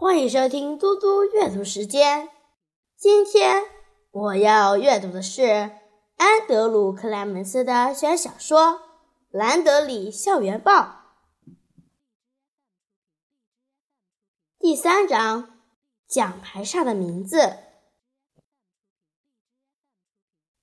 [0.00, 2.30] 欢迎收听嘟嘟阅读时间。
[2.96, 3.64] 今天
[4.12, 5.72] 我要阅读的是
[6.16, 8.60] 安德鲁·克莱门斯的小小说
[9.30, 10.72] 《兰德里校园报》
[14.60, 15.58] 第三章：
[16.06, 17.56] 奖牌上的名字。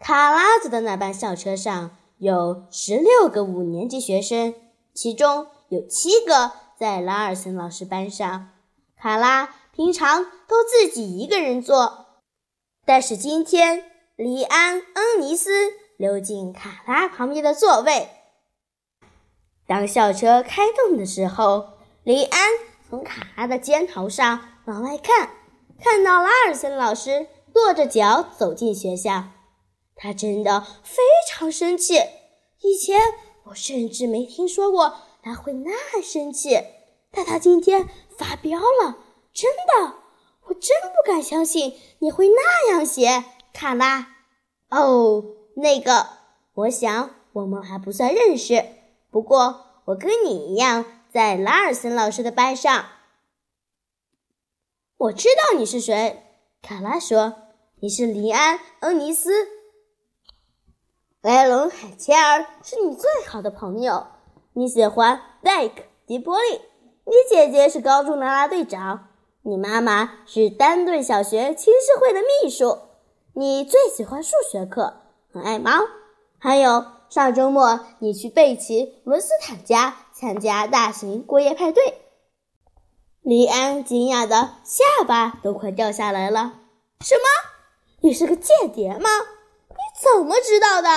[0.00, 4.56] 卡拉子的那班校车上有十六个五年级学生，
[4.92, 8.50] 其中有七个在拉尔森老师班上。
[9.00, 12.20] 卡拉平常都自己一个人坐，
[12.84, 13.82] 但是今天
[14.14, 18.10] 里安·恩尼斯溜进卡拉旁边的座位。
[19.66, 22.50] 当校车开动的时候，里安
[22.90, 25.30] 从卡拉的肩头上往外看，
[25.82, 29.24] 看到拉尔森老师跺着脚走进学校。
[29.96, 31.94] 他真的非常生气，
[32.60, 33.00] 以前
[33.44, 36.58] 我甚至没听说过他会那生气，
[37.10, 38.98] 但他今天发飙了，
[39.32, 39.94] 真的，
[40.46, 44.16] 我真不敢相信你会那样写，卡拉。
[44.68, 45.24] 哦，
[45.56, 46.06] 那个，
[46.54, 48.64] 我想我们还不算认识，
[49.10, 52.86] 不过我跟你一样在拉尔森老师的班上。
[54.96, 56.24] 我知道你是谁，
[56.62, 57.34] 卡拉说，
[57.80, 59.48] 你是黎安·恩尼斯。
[61.22, 64.06] 莱隆·海切尔是你最好的朋友，
[64.52, 66.69] 你喜欢戴克·迪波利。
[67.10, 69.08] 你姐姐是高中啦啦队长，
[69.42, 72.78] 你妈妈是丹顿小学青事会的秘书。
[73.34, 74.94] 你最喜欢数学课，
[75.32, 75.72] 很爱猫。
[76.38, 82.00] 还有上周末你去贝奇·伦斯坦家参加大型过夜派对。
[83.22, 86.60] 李安惊讶的下巴都快掉下来了。
[87.00, 87.22] 什么？
[88.02, 89.10] 你是个间谍吗？
[89.70, 90.88] 你怎么知道的？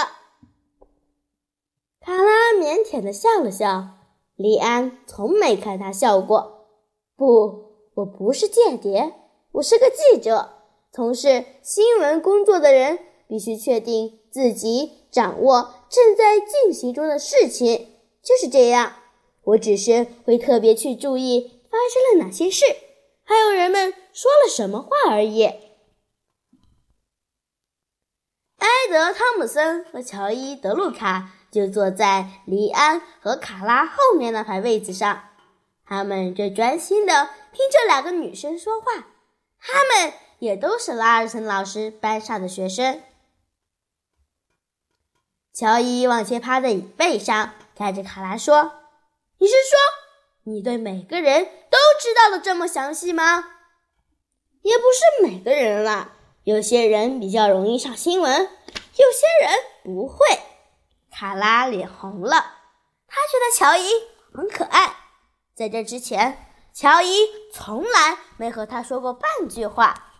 [2.00, 3.88] 卡拉腼腆的笑了笑。
[4.36, 6.68] 李安从没看他笑过。
[7.16, 9.14] 不，我不是间谍，
[9.54, 10.50] 我是个记者。
[10.92, 17.90] 从事新闻工作的人必须确定自己掌握正在进行中的事情。
[18.24, 18.94] 就是这样，
[19.44, 22.66] 我只是会特别去注意发生了哪些事，
[23.24, 25.44] 还有人们说了什么话而已。
[25.44, 25.60] 埃
[28.90, 35.30] 德·汤姆森和乔伊·德鲁卡就坐在黎安和卡拉后面那排位子上，
[35.86, 39.06] 他们正专心地听这两个女生说话。
[39.60, 43.04] 他们也都是拉尔森老师班上的学生。
[45.54, 48.72] 乔伊往前趴在椅背上，看着卡拉说
[49.38, 53.46] ：“你是说你对每个人都知道的这么详细吗？
[54.64, 58.48] 也不是每个人啦。”有些人比较容易上新闻，有
[59.12, 60.26] 些人不会。
[61.14, 62.36] 卡拉脸红了，
[63.08, 63.90] 他觉得乔伊
[64.34, 64.96] 很可爱。
[65.56, 70.12] 在这之前，乔伊从来没和他说过半句话。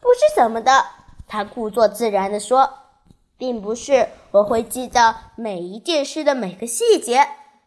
[0.00, 0.86] 不知怎么的，
[1.28, 2.78] 他故作自然地说
[3.38, 7.16] ：“并不是我会记得每一件事的每个细节，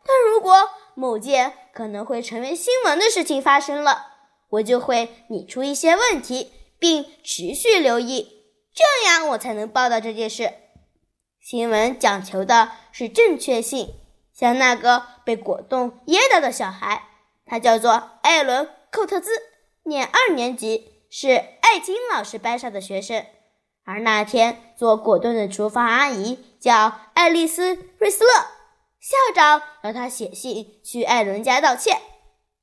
[0.06, 4.08] 但如果某件可能会成为新闻的事情发生了，
[4.50, 8.44] 我就会拟出一些问题。”并持续留意，
[8.74, 10.53] 这样我才能报道这件事。
[11.45, 13.94] 新闻讲求的是正确性。
[14.33, 17.03] 像那个被果冻噎到的小孩，
[17.45, 17.91] 他叫做
[18.23, 19.29] 艾伦·寇特兹，
[19.84, 21.29] 念二年级，是
[21.61, 23.23] 艾金老师班上的学生。
[23.84, 28.31] 而那天做果冻的厨房阿姨叫爱丽丝·瑞斯勒，
[29.00, 32.01] 校长让他写信去艾伦家道歉。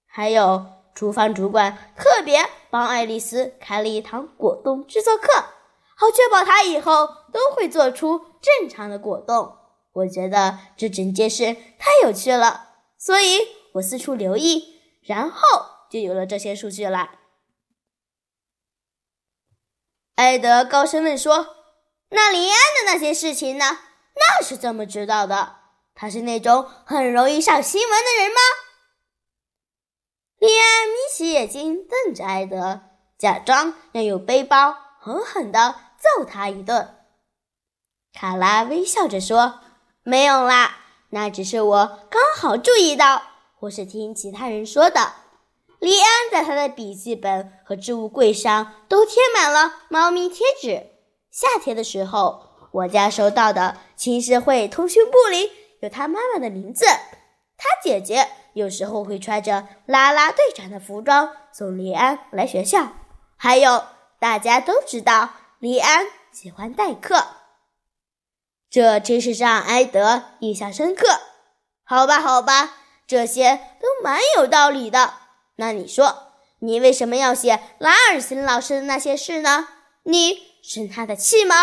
[0.09, 0.67] 还有。
[0.95, 5.43] 厨房主管特别帮爱丽丝开了一堂果冻制作课，
[6.03, 9.57] 好确保他以后都会做出正常的果冻。
[9.93, 15.41] 我觉得这整件事太有趣了，所以我四处留意，然后
[15.89, 17.11] 就有了这些数据了。
[20.17, 21.55] 艾德高声问说
[22.11, 23.79] ：“那林安的那些事情呢？
[24.17, 25.59] 那是怎么知道的？
[25.95, 28.41] 他是那种很容易上新闻的人吗？”
[30.41, 32.81] 林安眯起眼睛瞪着艾德，
[33.17, 36.97] 假装要用背包狠狠的揍他一顿。
[38.13, 39.61] 卡拉微笑着说
[40.03, 40.79] ：“没有啦，
[41.11, 43.23] 那只是我刚好注意到，
[43.59, 45.13] 或是听其他人说的。”
[45.79, 50.91] 莉安在他的笔记本和置物柜上都贴满了猫咪贴纸。
[51.31, 55.51] 夏天的时候，我家收到的青社会通讯簿里
[55.81, 56.85] 有他妈妈的名字，
[57.57, 58.29] 他姐姐。
[58.55, 62.89] 有时候会穿着啦啦队长的服装送李安来学校，
[63.39, 63.83] 还有
[64.21, 65.31] 大家都知道
[65.63, 67.25] 李安喜欢代课，
[68.69, 71.21] 这真是让埃德印象深刻。
[71.85, 75.15] 好吧，好吧，这些都蛮有道理的。
[75.55, 79.69] 那你说，你为什么要写拉尔森老师的那些事呢？
[80.03, 81.55] 你生他的气吗？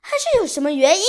[0.00, 1.04] 还是有什么原因？”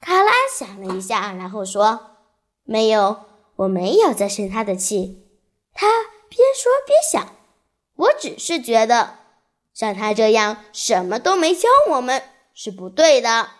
[0.00, 2.18] 卡拉想了一下，然后说
[2.62, 3.24] ：“没有，
[3.56, 5.28] 我没有在生他的气。”
[5.74, 5.88] 他
[6.28, 7.34] 边说边想
[7.96, 9.18] ：“我只是觉得，
[9.72, 12.22] 像他这样什么都没教我们
[12.54, 13.50] 是不对的。”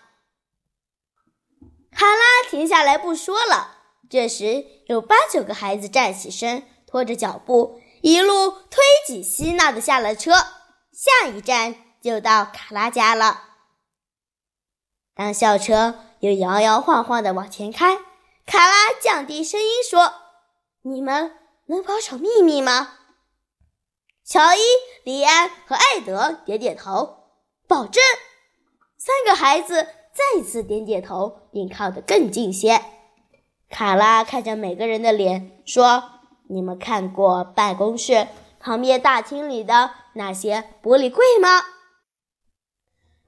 [1.94, 3.78] 卡拉停下来不说了。
[4.08, 10.32] 这时，有八九个孩子站起身，拖着脚步，一路推挤嬉闹的下了车。
[10.92, 13.44] 下一站就到卡拉家了。
[15.14, 17.96] 当校车又摇摇晃晃的往前开，
[18.46, 20.12] 卡拉降低声音说
[20.84, 22.98] ：“你们能保守秘密吗？”
[24.24, 24.58] 乔伊、
[25.04, 27.24] 李安和艾德点点头，
[27.66, 28.02] 保证。
[28.96, 32.80] 三个孩子再次点点头，并靠得更近些。
[33.68, 38.28] 卡拉看着每个人的脸，说：“你们看过办公室
[38.60, 41.62] 旁边大厅里的那些玻璃柜吗？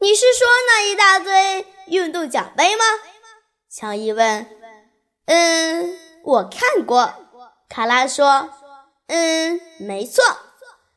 [0.00, 2.84] 你是说那一大堆运动奖杯吗？”
[3.68, 4.46] 乔伊问。
[5.26, 7.14] “嗯，我看过。”
[7.68, 8.50] 卡拉说。
[9.08, 10.24] “嗯，没错，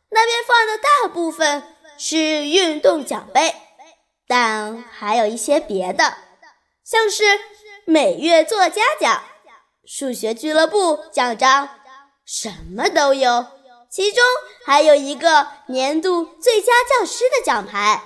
[0.09, 3.55] 那边放的大部分是运动奖杯，
[4.27, 6.17] 但还有一些别的，
[6.83, 7.39] 像是
[7.85, 9.23] 每月作家奖。”
[9.85, 11.69] 数学俱乐部奖章
[12.25, 13.45] 什么都有，
[13.89, 14.21] 其中
[14.65, 18.03] 还有一个年度最佳教师的奖牌。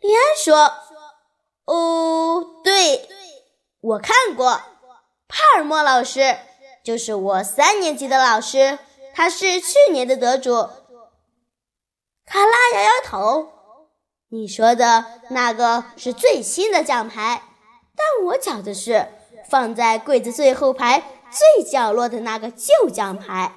[0.00, 0.74] 李安说
[1.64, 3.08] ：“哦，对，
[3.80, 4.60] 我看过。
[5.28, 6.36] 帕尔默老师
[6.84, 8.78] 就是我三年级的老师，
[9.14, 10.52] 他是去年的得主。”
[12.24, 13.52] 卡拉摇摇头
[14.30, 17.42] ：“你说的那个是最新的奖牌，
[17.96, 19.08] 但我讲的是。”
[19.50, 23.52] 放在柜子最后排最角落的那个旧奖牌，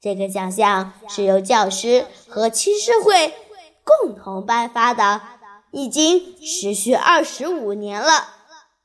[0.00, 3.34] 这个奖项是由教师和骑士会
[3.84, 5.20] 共同颁发的，
[5.70, 8.28] 已经持续二十五年了。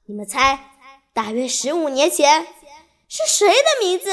[0.06, 0.72] 你们猜，
[1.14, 2.46] 大约十五年前
[3.08, 4.12] 是谁的名字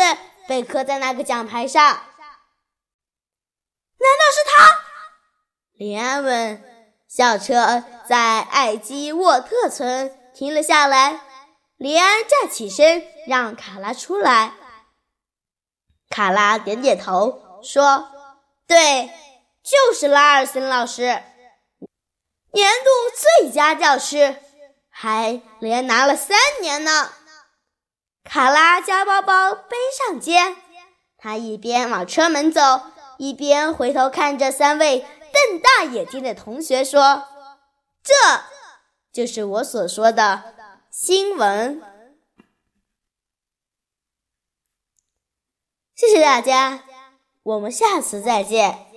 [0.52, 1.82] 被刻在那个奖牌上？
[1.82, 2.02] 难
[3.96, 4.68] 道是他？
[5.72, 6.62] 林安问。
[7.08, 11.22] 校车在艾基沃特村停了下来。
[11.78, 14.52] 李安站起身，让卡拉出来。
[16.10, 18.10] 卡拉点点头，说
[18.68, 19.10] ：“对，
[19.62, 21.22] 就是拉尔森老师，
[22.52, 22.90] 年度
[23.40, 24.36] 最佳教师，
[24.90, 27.10] 还连拿了三年呢。”
[28.24, 30.56] 卡拉将包包背上肩，
[31.18, 32.60] 他一边往车门走，
[33.18, 37.26] 一边回头看着三位瞪大眼睛的同学，说
[38.02, 38.14] ：“这
[39.12, 40.54] 就是我所说的。”
[40.90, 41.82] 新闻，
[45.94, 46.84] 谢谢大家，
[47.42, 48.91] 我们下次再见。